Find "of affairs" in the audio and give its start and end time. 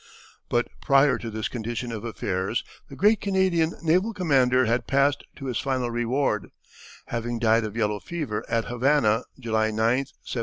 1.91-2.63